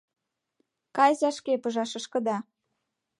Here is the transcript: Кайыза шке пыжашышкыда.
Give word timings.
Кайыза 0.95 1.29
шке 1.37 1.53
пыжашышкыда. 1.63 2.37